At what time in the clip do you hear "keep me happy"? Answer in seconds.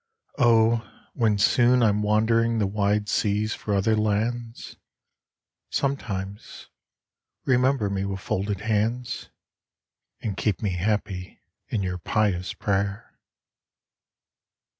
10.35-11.39